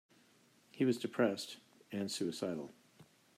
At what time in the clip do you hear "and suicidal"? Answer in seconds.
1.91-2.71